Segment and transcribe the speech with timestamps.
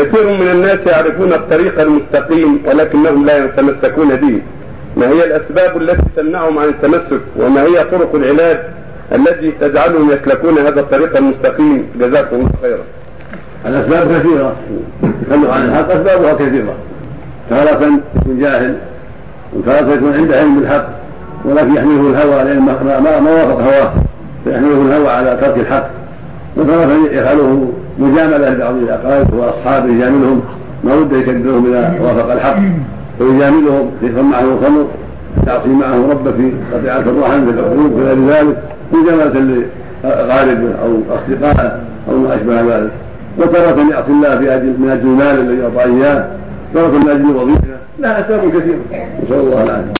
[0.00, 4.42] كثير من الناس يعرفون الطريق المستقيم ولكنهم لا يتمسكون به.
[4.96, 8.58] ما هي الأسباب التي تمنعهم عن التمسك؟ وما هي طرق العلاج
[9.12, 12.84] التي تجعلهم يسلكون هذا الطريق المستقيم؟ جزاكم الله خيرا.
[13.66, 14.56] الأسباب كثيرة.
[15.26, 16.74] تكلم عن الحق أسبابها كثيرة.
[17.50, 18.74] تارة يكون جاهل
[19.56, 20.88] وتارة يكون عنده علم بالحق
[21.44, 22.62] ولكن يحمله الهوى لأن
[23.22, 23.92] ما وافق هواه
[24.44, 25.99] فيحمله الهوى على ترك الحق.
[26.56, 30.40] وتارة يفعله مجاملة لبعض الأقارب وأصحابه يجاملهم
[30.84, 32.58] ما ود يكذبهم إذا وافق الحق.
[33.20, 34.86] ويجاملهم يشرب معه الخمر
[35.46, 38.56] يعصي معه ربه في قطيعة الرحم في الحدود وغير ذلك
[38.92, 39.64] مجاملة
[40.04, 42.90] لغالبه أو أصدقائه أو ما أشبه ذلك.
[43.38, 46.24] وتارة يعصي الله في أجل من أجل المال الذي أعطاه إياه
[46.74, 47.60] تارة من أجل الوظيفة
[47.98, 48.78] لا أسباب كثيرة.
[49.24, 49.84] نسأل الله العافية.